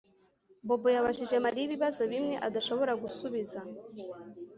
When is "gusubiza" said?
3.03-3.59